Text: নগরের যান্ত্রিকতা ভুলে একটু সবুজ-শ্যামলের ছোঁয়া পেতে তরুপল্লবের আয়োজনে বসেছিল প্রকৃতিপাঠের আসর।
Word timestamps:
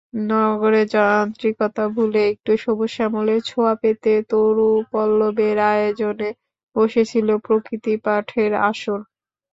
নগরের 0.29 0.87
যান্ত্রিকতা 0.95 1.83
ভুলে 1.93 2.21
একটু 2.31 2.51
সবুজ-শ্যামলের 2.63 3.41
ছোঁয়া 3.49 3.73
পেতে 3.81 4.13
তরুপল্লবের 4.31 5.57
আয়োজনে 5.71 6.29
বসেছিল 6.75 7.27
প্রকৃতিপাঠের 7.45 8.51
আসর। 8.69 8.99